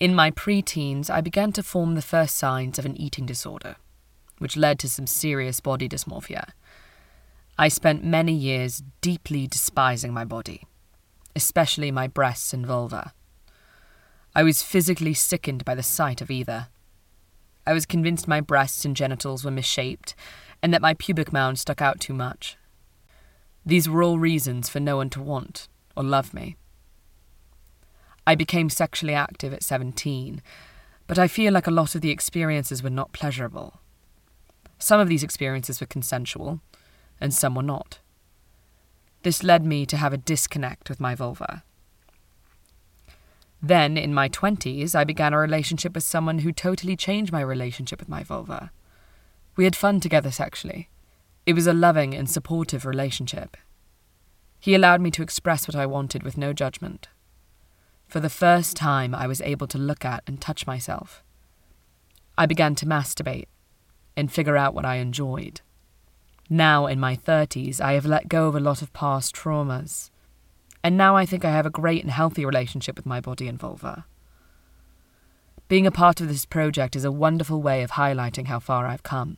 [0.00, 3.76] In my preteens, I began to form the first signs of an eating disorder,
[4.38, 6.52] which led to some serious body dysmorphia.
[7.58, 10.66] I spent many years deeply despising my body,
[11.36, 13.12] especially my breasts and vulva.
[14.34, 16.68] I was physically sickened by the sight of either.
[17.66, 20.14] I was convinced my breasts and genitals were misshaped,
[20.62, 22.56] and that my pubic mound stuck out too much.
[23.66, 26.56] These were all reasons for no one to want or love me.
[28.30, 30.40] I became sexually active at 17,
[31.08, 33.80] but I feel like a lot of the experiences were not pleasurable.
[34.78, 36.60] Some of these experiences were consensual,
[37.20, 37.98] and some were not.
[39.24, 41.64] This led me to have a disconnect with my vulva.
[43.60, 47.98] Then, in my 20s, I began a relationship with someone who totally changed my relationship
[47.98, 48.70] with my vulva.
[49.56, 50.88] We had fun together sexually.
[51.46, 53.56] It was a loving and supportive relationship.
[54.60, 57.08] He allowed me to express what I wanted with no judgment.
[58.10, 61.22] For the first time, I was able to look at and touch myself.
[62.36, 63.46] I began to masturbate
[64.16, 65.60] and figure out what I enjoyed.
[66.48, 70.10] Now, in my 30s, I have let go of a lot of past traumas
[70.82, 73.58] and now I think I have a great and healthy relationship with my body and
[73.58, 74.06] vulva.
[75.68, 79.02] Being a part of this project is a wonderful way of highlighting how far I've
[79.02, 79.36] come.